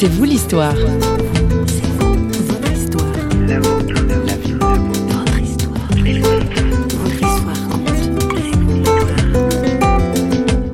[0.00, 0.76] C'est vous l'histoire.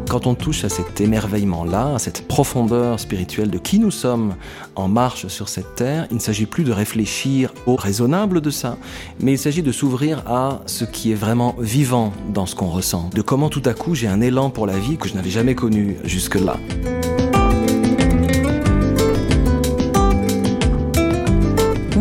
[0.06, 4.34] Quand on touche à cet émerveillement-là, à cette profondeur spirituelle de qui nous sommes
[4.76, 8.76] en marche sur cette terre, il ne s'agit plus de réfléchir au raisonnable de ça,
[9.20, 13.08] mais il s'agit de s'ouvrir à ce qui est vraiment vivant dans ce qu'on ressent,
[13.14, 15.54] de comment tout à coup j'ai un élan pour la vie que je n'avais jamais
[15.54, 16.58] connu jusque-là.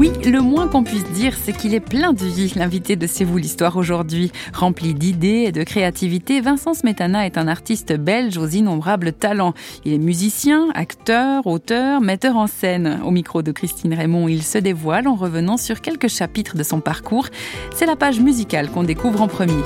[0.04, 3.24] Oui, le moins qu'on puisse dire, c'est qu'il est plein de vie, l'invité de C'est
[3.24, 4.34] vous l'histoire aujourd'hui.
[4.54, 9.54] Rempli d'idées et de créativité, Vincent Smetana est un artiste belge aux innombrables talents.
[9.86, 13.00] Il est musicien, acteur, auteur, metteur en scène.
[13.06, 16.82] Au micro de Christine Raymond, il se dévoile en revenant sur quelques chapitres de son
[16.82, 17.30] parcours.
[17.74, 19.64] C'est la page musicale qu'on découvre en premier.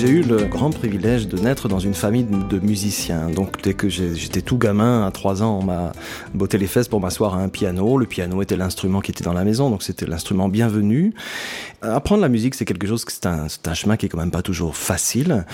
[0.00, 3.28] J'ai eu le grand privilège de naître dans une famille de musiciens.
[3.28, 5.92] Donc dès que j'étais tout gamin, à 3 ans, on m'a
[6.32, 7.98] botté les fesses pour m'asseoir à un piano.
[7.98, 11.12] Le piano était l'instrument qui était dans la maison, donc c'était l'instrument bienvenu.
[11.82, 14.74] Apprendre la musique, c'est quelque chose, c'est un, chemin qui est quand même pas toujours
[14.74, 15.44] facile.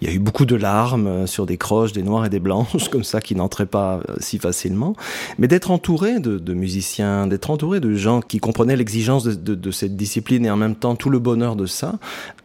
[0.00, 2.88] Il y a eu beaucoup de larmes sur des croches, des noirs et des blanches,
[2.90, 4.94] comme ça, qui n'entraient pas euh, si facilement.
[5.38, 10.46] Mais d'être entouré de, musiciens, d'être entouré de gens qui comprenaient l'exigence de, cette discipline
[10.46, 11.98] et en même temps tout le bonheur de ça,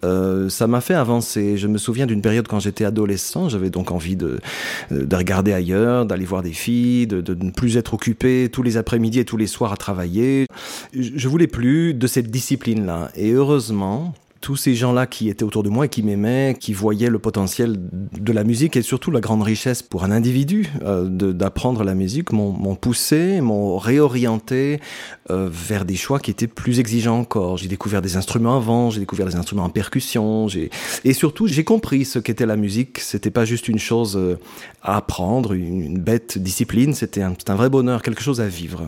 [0.04, 3.92] euh, ça m'a fait avancer je me souviens d'une période quand j'étais adolescent, j'avais donc
[3.92, 4.40] envie de,
[4.92, 8.78] de regarder ailleurs, d'aller voir des filles, de, de, ne plus être occupé tous les
[8.78, 10.48] après-midi et tous les soirs à travailler.
[10.94, 13.12] Je voulais plus de cette discipline-là.
[13.16, 17.10] Et heureusement, tous ces gens-là qui étaient autour de moi et qui m'aimaient, qui voyaient
[17.10, 21.84] le potentiel de la musique et surtout la grande richesse pour un individu euh, d'apprendre
[21.84, 24.80] la musique m'ont poussé, m'ont réorienté
[25.30, 27.58] euh, vers des choix qui étaient plus exigeants encore.
[27.58, 30.48] J'ai découvert des instruments avant, j'ai découvert des instruments en percussion,
[31.06, 33.00] et surtout j'ai compris ce qu'était la musique.
[33.00, 34.40] C'était pas juste une chose euh,
[34.82, 38.88] à apprendre, une, bête discipline, c'était un vrai bonheur, quelque chose à vivre.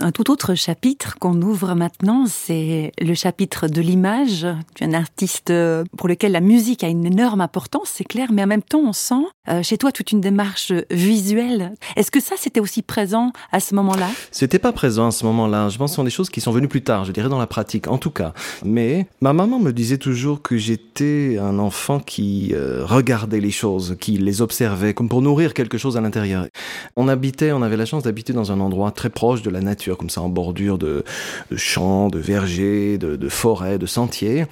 [0.00, 4.46] Un tout autre chapitre qu'on ouvre maintenant, c'est le chapitre de l'image.
[4.74, 8.28] Tu es un artiste euh, pour lequel la musique a une énorme importance, c'est clair,
[8.30, 11.72] mais en même temps, on sent euh, chez toi toute une démarche visuelle.
[11.96, 14.08] Est-ce que ça, c'était aussi présent à ce moment-là?
[14.30, 15.68] C'était pas présent à ce moment-là.
[15.68, 17.38] Je pense que ce sont des choses qui sont venues plus tard, je dirais dans
[17.38, 18.34] la pratique, en tout cas.
[18.64, 23.96] Mais ma maman me disait toujours que j'étais un enfant qui euh, regardait les choses,
[23.98, 26.46] qui les observait, comme pour nourrir quelque chose à l'intérieur.
[26.94, 29.87] On habitait, on avait la chance d'habiter dans un endroit très proche de la nature
[29.96, 31.04] comme ça en bordure de,
[31.56, 34.46] champs, de vergers, de, forêts, de sentiers.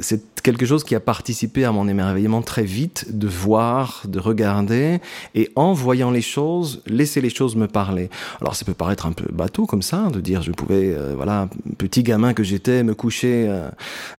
[0.00, 5.00] C'est quelque chose qui a participé à mon émerveillement très vite, de voir, de regarder,
[5.34, 8.08] et en voyant les choses, laisser les choses me parler.
[8.40, 11.48] Alors ça peut paraître un peu bateau comme ça, de dire je pouvais, euh, voilà,
[11.76, 13.68] petit gamin que j'étais, me coucher euh,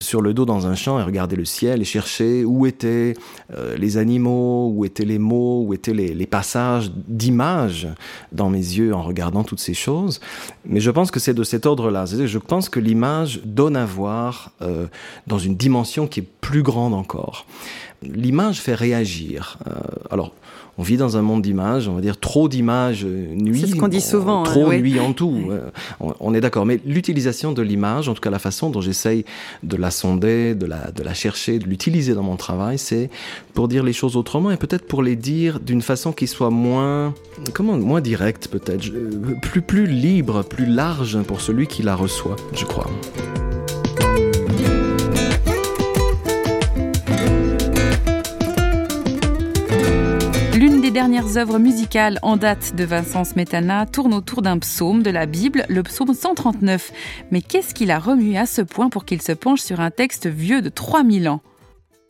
[0.02, 3.14] sur le dos dans un champ et regarder le ciel et chercher où étaient
[3.56, 7.88] euh, les animaux, où étaient les mots, où étaient les, les passages d'images
[8.32, 10.20] dans mes yeux en regardant toutes ces choses.
[10.66, 12.06] Mais je pense que c'est de cet ordre-là.
[12.06, 14.88] Je pense que l'image donne à voir euh,
[15.28, 17.46] dans une dimension qui est plus grande encore.
[18.02, 19.58] L'image fait réagir.
[19.68, 19.74] Euh,
[20.10, 20.34] alors,
[20.80, 23.60] on vit dans un monde d'images, on va dire trop d'images nuit.
[23.60, 24.44] C'est ce qu'on dit souvent.
[24.44, 25.52] Trop hein, nuit en tout.
[26.00, 26.66] On, on, est d'accord.
[26.66, 29.26] Mais l'utilisation de l'image, en tout cas la façon dont j'essaye
[29.62, 33.10] de la sonder, de la, de la chercher, de l'utiliser dans mon travail, c'est
[33.54, 37.14] pour dire les choses autrement et peut-être pour les dire d'une façon qui soit moins,
[37.54, 38.90] comment, moins directe peut-être,
[39.42, 42.90] plus, plus libre, plus large pour celui qui la reçoit, je crois.
[50.90, 55.28] les dernières œuvres musicales en date de Vincent Smetana tournent autour d'un psaume de la
[55.28, 56.92] Bible, le psaume 139.
[57.30, 60.26] Mais qu'est-ce qu'il a remué à ce point pour qu'il se penche sur un texte
[60.26, 61.42] vieux de 3000 ans?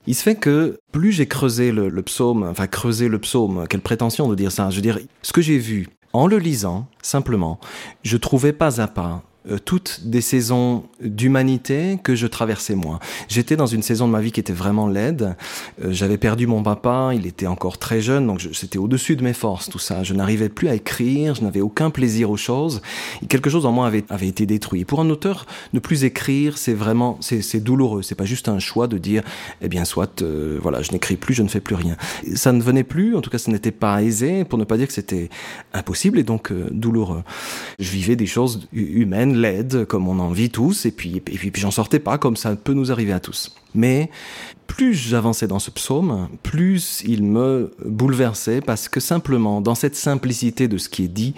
[0.07, 3.81] Il se fait que plus j'ai creusé le, le, psaume, enfin creusé le psaume, quelle
[3.81, 7.59] prétention de dire ça, je veux dire, ce que j'ai vu en le lisant, simplement,
[8.03, 9.24] je trouvais pas à pas
[9.66, 13.00] toutes des saisons d'humanité que je traversais moi.
[13.28, 15.36] J'étais dans une saison de ma vie qui était vraiment laide.
[15.84, 19.34] Euh, j'avais perdu mon papa, il était encore très jeune, donc c'était au-dessus de mes
[19.34, 20.04] forces tout ça.
[20.04, 22.81] Je n'arrivais plus à écrire, je n'avais aucun plaisir aux choses.
[23.22, 24.86] Et quelque chose en moi avait, été détruit.
[24.86, 28.02] Pour un auteur, ne plus écrire, c'est vraiment, c'est douloureux.
[28.02, 29.24] C'est pas juste un choix de dire,
[29.62, 31.95] eh bien, soit, euh, voilà, je n'écris plus, je ne fais plus rien.
[32.36, 34.88] Ça ne venait plus, en tout cas, ce n'était pas aisé, pour ne pas dire
[34.88, 35.30] que c'était
[35.74, 37.24] impossible et donc douloureux.
[37.80, 41.51] Je vivais des choses humaines laide, comme on en vit tous, et puis, et puis,
[41.51, 43.56] puis j'en sortais pas, comme ça peut nous arriver à tous.
[43.74, 44.09] Mais
[44.69, 50.68] plus j'avançais dans ce psaume, plus il me bouleversait parce que simplement, dans cette simplicité
[50.68, 51.33] de ce qui est dit,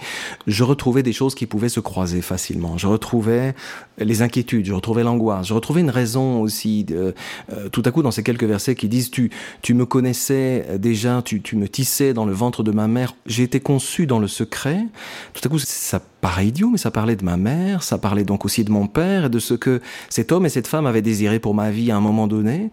[0.46, 2.76] je retrouvais des choses qui pouvaient se croiser facilement.
[2.76, 3.54] Je retrouvais
[3.98, 6.84] les inquiétudes, je retrouvais l'angoisse, je retrouvais une raison aussi.
[6.84, 7.14] De,
[7.52, 9.30] euh, tout à coup, dans ces quelques versets qui disent tu,
[9.62, 13.44] tu me connaissais déjà, tu, tu me tissais dans le ventre de ma mère, j'ai
[13.44, 14.84] été conçu dans le secret.
[15.32, 18.44] Tout à coup, ça paraît idiot, mais ça parlait de ma mère, ça parlait donc
[18.44, 21.40] aussi de mon père et de ce que cet homme et cette femme avaient désiré
[21.40, 22.70] pour ma vie à un moment donné.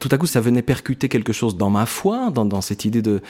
[0.00, 3.02] Tout à coup, ça venait percuter quelque chose dans ma foi, dans, dans cette idée
[3.02, 3.20] de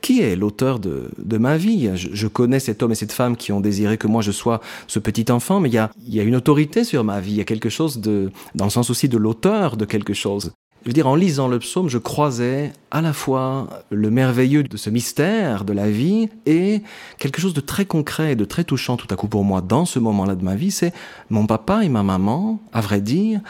[0.00, 1.90] qui est l'auteur de, de, ma vie.
[1.94, 4.60] Je, je, connais cet homme et cette femme qui ont désiré que moi je sois
[4.86, 7.36] ce petit enfant, mais il y a, y a une autorité sur ma vie, il
[7.36, 10.52] y a quelque chose de, dans le sens aussi de l'auteur de quelque chose.
[10.86, 14.76] Je veux dire, en lisant le psaume, je croisais à la fois le merveilleux de
[14.76, 16.80] ce mystère de la vie et
[17.18, 19.84] quelque chose de très concret et de très touchant tout à coup pour moi dans
[19.84, 20.92] ce moment-là de ma vie, c'est
[21.28, 23.40] mon papa et ma maman, à vrai dire,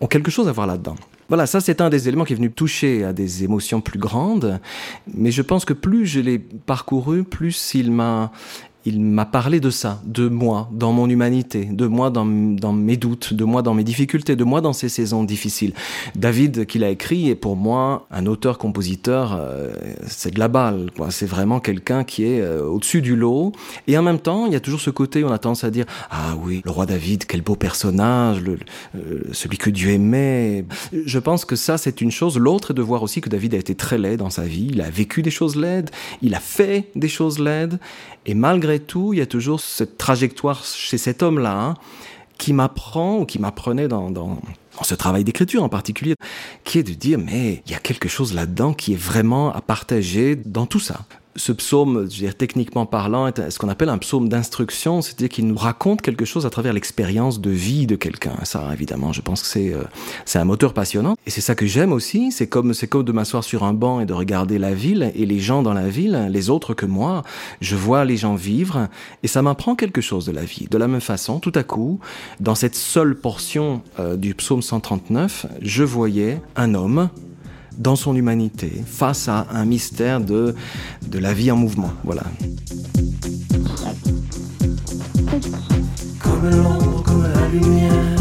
[0.00, 0.96] ont quelque chose à voir là-dedans.
[1.32, 4.60] Voilà, ça c'est un des éléments qui est venu toucher à des émotions plus grandes,
[5.14, 8.32] mais je pense que plus je l'ai parcouru, plus il m'a
[8.84, 13.32] il m'a parlé de ça, de moi, dans mon humanité, de moi dans, mes doutes,
[13.32, 15.72] de moi dans mes difficultés, de moi dans ces saisons difficiles.
[16.16, 19.72] David, qu'il a écrit, est pour moi un auteur-compositeur, euh,
[20.06, 21.10] c'est de la balle, quoi.
[21.10, 23.52] C'est vraiment quelqu'un qui est euh, au-dessus du lot.
[23.86, 25.70] Et en même temps, il y a toujours ce côté où on a tendance à
[25.70, 28.42] dire, ah oui, le roi David, quel beau personnage,
[28.96, 30.64] euh, celui que Dieu aimait.
[30.92, 32.38] Je pense que ça, c'est une chose.
[32.38, 34.68] L'autre est de voir aussi que David a été très laid dans sa vie.
[34.70, 35.90] Il a vécu des choses laides,
[36.20, 37.78] il a fait des choses laides.
[38.24, 41.74] Et malgré tout, il y a toujours cette trajectoire chez cet homme-là hein,
[42.38, 44.38] qui m'apprend ou qui m'apprenait dans,
[44.82, 46.14] ce travail d'écriture en particulier,
[46.64, 49.60] qui est de dire mais il y a quelque chose là-dedans qui est vraiment à
[49.60, 51.00] partager dans tout ça
[51.36, 55.28] ce psaume, je veux dire, techniquement parlant, est ce qu'on appelle un psaume d'instruction, c'est-à-dire
[55.28, 58.34] qu'il nous raconte quelque chose à travers l'expérience de vie de quelqu'un.
[58.44, 59.82] Ça, évidemment, je pense que c'est euh,
[60.24, 61.16] c'est un moteur passionnant.
[61.26, 62.32] Et c'est ça que j'aime aussi.
[62.32, 65.26] C'est comme c'est comme de m'asseoir sur un banc et de regarder la ville et
[65.26, 67.22] les gens dans la ville, les autres que moi.
[67.60, 68.88] Je vois les gens vivre
[69.22, 70.66] et ça m'apprend quelque chose de la vie.
[70.70, 72.00] De la même façon, tout à coup,
[72.40, 77.08] dans cette seule portion euh, du psaume 139, je voyais un homme
[77.78, 80.54] dans son humanité, face à un mystère de,
[81.12, 81.90] la vie en mouvement.
[82.04, 82.22] Voilà.
[86.20, 88.16] Comme l'ombre, comme la lumière,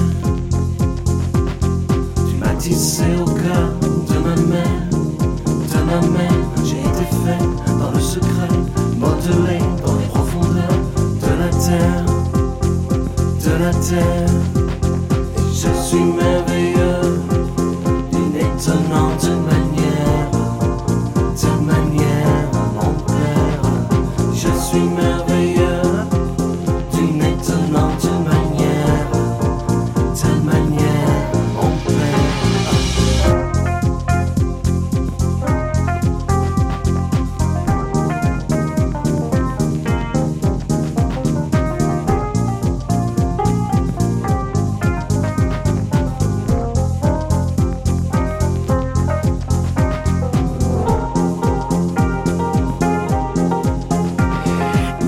[2.30, 6.31] tu m'as tissé au cœur de ma mère, de ma mère,
[6.65, 7.44] j'ai été fait
[7.80, 8.50] dans le secret,
[8.98, 10.80] modelé dans les profondeurs
[11.21, 12.06] de la terre,
[13.45, 14.30] de la terre.
[15.38, 16.81] Et je suis merveilleux,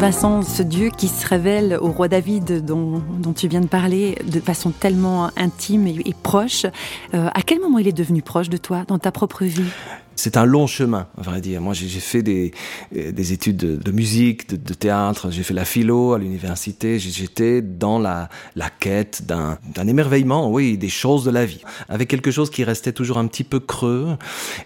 [0.03, 3.01] Vincent, ce Dieu qui se révèle au roi David dont,
[3.33, 6.65] tu viens de parler de façon tellement intime et, proche,
[7.13, 9.63] euh, à quel moment il est devenu proche de toi dans ta propre vie?
[10.15, 11.61] C'est un long chemin, à vrai dire.
[11.61, 12.51] Moi, j'ai fait des,
[12.91, 18.29] des études de, musique, de, théâtre, j'ai fait la philo à l'université, j'étais dans la,
[18.79, 23.17] quête d'un émerveillement, oui, des choses de la vie, avec quelque chose qui restait toujours
[23.17, 24.17] un petit peu creux.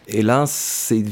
[0.07, 1.03] Et là, c'est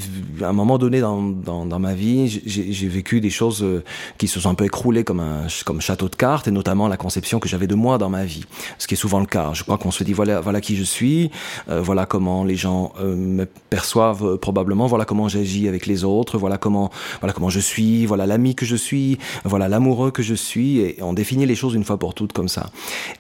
[0.42, 3.84] à un moment donné dans, ma vie, j'ai vécu des choses euh,
[4.18, 5.48] qui se sont un peu écroulées comme un
[5.80, 8.46] château de cartes, et notamment la conception que j'avais de moi dans ma vie,
[8.78, 9.52] ce qui est souvent le cas.
[9.54, 11.32] Je crois qu'on se dit, voilà, voilà qui je suis,
[11.70, 16.04] euh, voilà comment les gens euh, me perçoivent euh, probablement voilà comment j'agis avec les
[16.04, 16.92] autres, voilà comment
[17.22, 20.98] voilà comment je suis, voilà l'ami que je suis, voilà l'amoureux que je suis et
[21.02, 22.70] on définit les choses une fois pour toutes comme ça.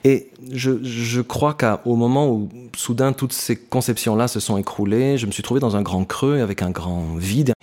[0.03, 5.17] Et je, je crois qu'au moment où soudain toutes ces conceptions là se sont écroulées,
[5.17, 7.53] je me suis trouvé dans un grand creux avec un grand vide.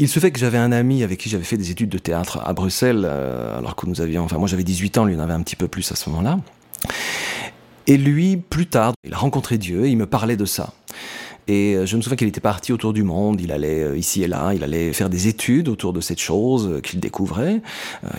[0.00, 2.40] Il se fait que j'avais un ami avec qui j'avais fait des études de théâtre
[2.44, 5.32] à Bruxelles, euh, alors que nous avions, enfin moi j'avais 18 ans, lui en avait
[5.32, 6.38] un petit peu plus à ce moment-là.
[7.88, 10.72] Et lui, plus tard, il a rencontré Dieu et il me parlait de ça.
[11.48, 14.22] Et euh, je me souviens qu'il était parti autour du monde, il allait euh, ici
[14.22, 17.62] et là, il allait faire des études autour de cette chose euh, qu'il découvrait.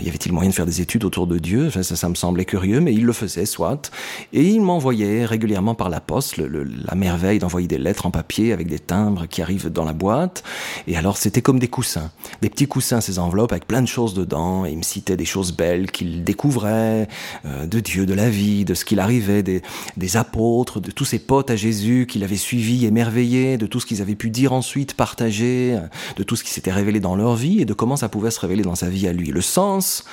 [0.01, 1.69] y avait-il moyen de faire des études autour de Dieu?
[1.69, 3.91] Ça, ça, me semblait curieux, mais il le faisait, soit.
[4.33, 8.67] Et il m'envoyait régulièrement par la poste la merveille d'envoyer des lettres en papier avec
[8.67, 10.43] des timbres qui arrivent dans la boîte.
[10.87, 14.15] Et alors c'était comme des coussins, des petits coussins, ces enveloppes avec plein de choses
[14.15, 14.65] dedans.
[14.65, 17.07] Et il me citait des choses belles qu'il découvrait,
[17.45, 19.61] de Dieu, de la vie, de ce qu'il arrivait, des,
[19.97, 23.18] des apôtres, de tous ses potes à Jésus qu'il avait suivis, émerveillés
[23.57, 25.77] de tout ce qu'ils avaient pu dire ensuite, partager,
[26.15, 28.39] de tout ce qui s'était révélé dans leur vie et de comment ça pouvait se
[28.39, 29.27] révéler dans sa vie à lui.
[29.27, 30.05] Le sens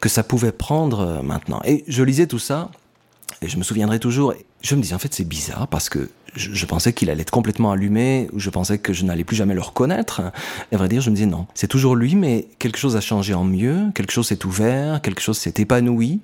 [0.00, 1.60] que ça pouvait prendre euh, maintenant.
[1.64, 2.70] Et je lisais tout ça,
[3.42, 6.66] et je me souviendrai toujours, je me disais en fait c'est bizarre parce que je,
[6.66, 9.62] pensais qu'il allait être complètement allumé, ou je pensais que je n'allais plus jamais le
[9.62, 10.20] reconnaître.
[10.70, 13.00] Et à vrai dire, je me disais non, c'est toujours lui, mais quelque chose a
[13.00, 16.20] changé en mieux, quelque chose s'est ouvert, quelque chose s'est épanoui.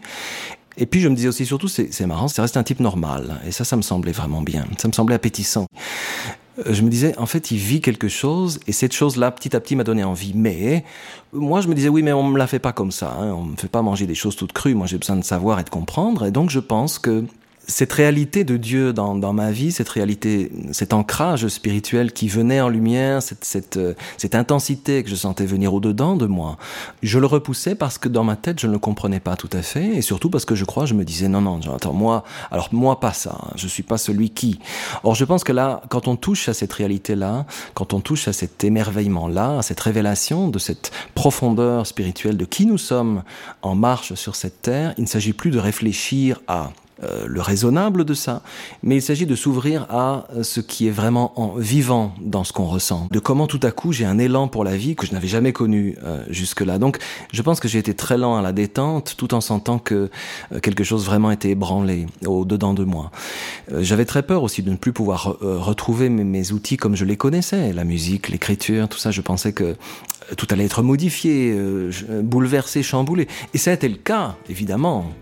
[0.77, 3.41] Et puis je me disais aussi surtout, c'est marrant, c'est resté un type normal.
[3.47, 4.67] Et ça, ça me semblait vraiment bien.
[4.79, 5.67] Ça me semblait appétissant.
[6.59, 9.61] Euh, je me disais, en fait, il vit quelque chose, et cette chose-là, petit à
[9.61, 10.33] petit, m'a donné envie.
[10.35, 10.85] Mais
[11.33, 13.17] moi, je me disais, oui, mais on me la fait pas comme ça.
[13.19, 13.33] Hein.
[13.33, 14.75] On me fait pas manger des choses toutes crues.
[14.75, 16.27] Moi, j'ai besoin de savoir et de comprendre.
[16.27, 17.25] Et donc, je pense que
[17.69, 22.61] cette réalité de Dieu dans, dans, ma vie, cette réalité, cet ancrage spirituel qui venait
[22.61, 26.57] en lumière, cette, cette, euh, cette intensité que je sentais venir au-dedans de moi,
[27.03, 29.63] je le repoussais parce que dans ma tête, je ne le comprenais pas tout à
[29.63, 32.69] fait, et surtout parce que je crois, je me disais, non, non, attends, moi, alors
[32.73, 34.59] moi, pas ça, hein, je suis pas celui qui.
[35.05, 38.33] Or, je pense que là, quand on touche à cette réalité-là, quand on touche à
[38.33, 43.23] cet émerveillement-là, à cette révélation de cette profondeur spirituelle de qui nous sommes
[43.63, 46.71] en marche sur cette terre, il ne s'agit plus de réfléchir à
[47.05, 48.43] euh, le raisonnable de ça,
[48.83, 52.53] mais il s'agit de s'ouvrir à euh, ce qui est vraiment en vivant dans ce
[52.53, 55.13] qu'on ressent, de comment tout à coup j'ai un élan pour la vie que je
[55.13, 56.79] n'avais jamais connu euh, jusque-là.
[56.79, 56.99] Donc
[57.33, 60.11] je pense que j'ai été très lent à la détente tout en sentant que
[60.63, 63.11] quelque chose vraiment était ébranlé au-dedans de moi.
[63.81, 67.17] J'avais très peur aussi de ne plus pouvoir retrouver mes, mes, outils comme je les
[67.17, 69.77] connaissais, la musique, l'écriture, tout ça, je pensais que
[70.37, 71.57] tout allait être modifié,
[72.23, 73.29] bouleversé, chamboulé.
[73.55, 75.13] Et ça a été le cas, évidemment.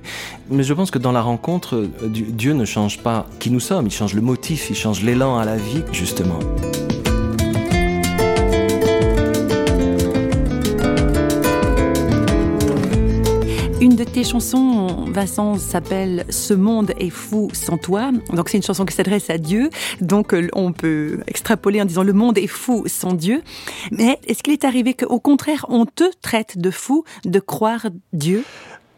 [0.51, 3.87] Mais je pense que dans la rencontre, euh, Dieu ne change pas qui nous sommes,
[3.87, 6.41] il change le motif, il change l'élan à la vie, justement.
[13.81, 18.13] Une de tes chansons, Vincent, s'appelle Ce monde est fou sans toi.
[18.33, 19.71] Donc c'est une chanson qui s'adresse à Dieu.
[20.01, 23.43] Donc euh, on peut extrapoler en disant le monde est fou sans Dieu.
[23.91, 28.45] Mais est-ce qu'il est arrivé qu'au contraire on te traite de fou de croire Dieu?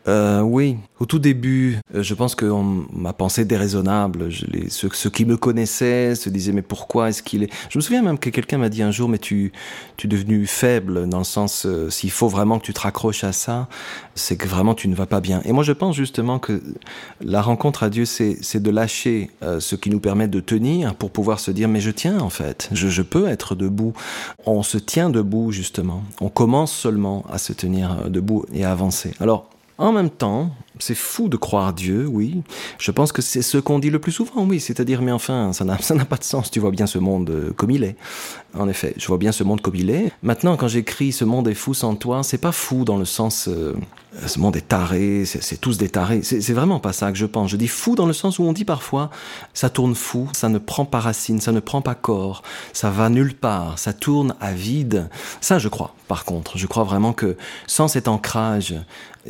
[0.08, 2.46] Euh, oui, au tout début, euh, je pense que
[2.92, 4.28] m'a pensé déraisonnable.
[4.68, 7.50] Ceux, qui me connaissaient se disaient mais pourquoi est-ce qu'il est?
[7.70, 9.52] Je me souviens même que quelqu'un m'a dit un jour mais tu
[9.96, 13.22] tu es devenu faible dans le sens euh, s'il faut vraiment que tu te raccroches
[13.22, 13.68] à ça,
[14.16, 15.40] c'est que vraiment tu ne vas pas bien.
[15.44, 16.60] Et moi je pense justement que
[17.20, 20.96] la rencontre à Dieu c'est c'est de lâcher euh, ce qui nous permet de tenir
[20.96, 23.92] pour pouvoir se dire mais je tiens en fait, je, je peux être debout.
[24.46, 26.02] On se tient debout justement.
[26.20, 29.14] On commence seulement à se tenir debout et à avancer.
[29.20, 29.51] Alors
[29.82, 30.50] en même temps,
[30.82, 32.42] c'est fou de croire Dieu, oui.
[32.78, 34.60] Je pense que c'est ce qu'on dit le plus souvent, oui.
[34.60, 36.50] C'est-à-dire, mais enfin, ça n'a, pas de sens.
[36.50, 37.96] Tu vois bien ce monde euh, comme il est.
[38.54, 40.12] En effet, je vois bien ce monde comme il est.
[40.22, 43.48] Maintenant, quand j'écris ce monde est fou sans toi, c'est pas fou dans le sens
[43.48, 43.74] euh,
[44.26, 46.22] ce monde est taré, c'est, tous des tarés.
[46.22, 47.50] C'est, c'est vraiment pas ça que je pense.
[47.50, 49.10] Je dis fou dans le sens où on dit parfois
[49.54, 52.42] ça tourne fou, ça ne prend pas racine, ça ne prend pas corps,
[52.74, 55.08] ça va nulle part, ça tourne à vide.
[55.40, 55.94] Ça, je crois.
[56.08, 57.36] Par contre, je crois vraiment que
[57.66, 58.74] sans cet ancrage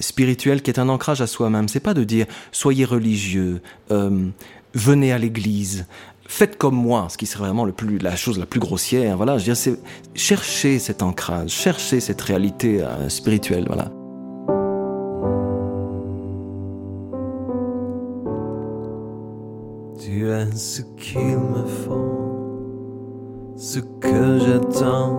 [0.01, 1.69] spirituel qui est un ancrage à soi-même.
[1.69, 4.29] C'est pas de dire soyez religieux, euh,
[4.75, 5.87] venez à l'église,
[6.27, 9.17] faites comme moi, ce qui serait vraiment le plus, la chose la plus grossière.
[9.17, 9.77] Voilà, je veux dire,
[10.15, 13.65] chercher cet ancrage, chercher cette réalité euh, spirituelle.
[13.67, 13.91] Voilà.
[19.99, 25.12] Tu es ce qu'il me faut, ce que j'attends,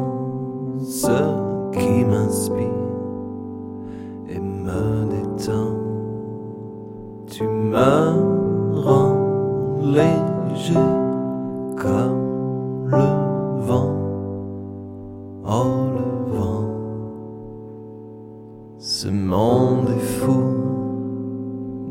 [18.86, 20.44] ce monde est fou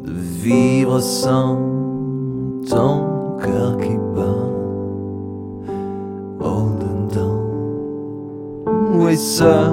[0.05, 1.57] de vivre sans
[2.69, 4.51] ton cœur qui bat
[6.39, 7.41] au dedans.
[8.93, 9.71] Oui, ce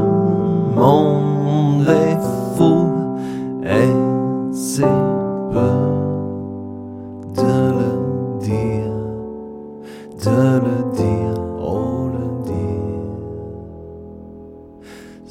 [0.77, 2.17] monde est
[2.55, 2.88] fou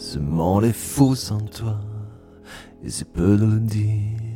[0.01, 1.81] Ce monde est fou sans toi
[2.85, 4.28] et c'est peu de le dire.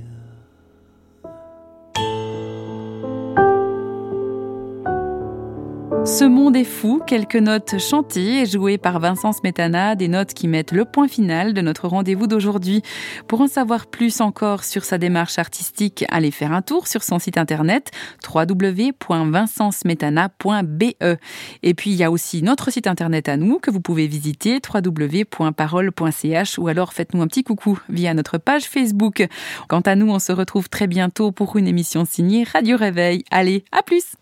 [6.12, 10.46] Ce monde est fou, quelques notes chantées et jouées par Vincent Smetana, des notes qui
[10.46, 12.82] mettent le point final de notre rendez-vous d'aujourd'hui.
[13.28, 17.18] Pour en savoir plus encore sur sa démarche artistique, allez faire un tour sur son
[17.18, 17.92] site internet
[18.28, 20.84] www.vincentsmetana.be.
[21.62, 24.60] Et puis il y a aussi notre site internet à nous que vous pouvez visiter
[24.62, 29.26] www.parole.ch ou alors faites-nous un petit coucou via notre page Facebook.
[29.66, 33.24] Quant à nous, on se retrouve très bientôt pour une émission signée Radio Réveil.
[33.30, 34.18] Allez, à plus!